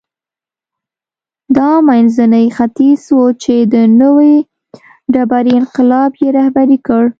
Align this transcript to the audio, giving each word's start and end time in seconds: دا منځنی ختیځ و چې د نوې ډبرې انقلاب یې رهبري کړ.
دا 1.57 1.71
منځنی 1.87 2.45
ختیځ 2.57 3.01
و 3.15 3.19
چې 3.43 3.55
د 3.73 3.75
نوې 4.01 4.33
ډبرې 5.13 5.51
انقلاب 5.59 6.11
یې 6.21 6.29
رهبري 6.37 6.77
کړ. 6.87 7.03